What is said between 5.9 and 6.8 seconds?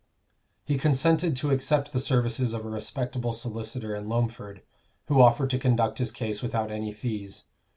his case without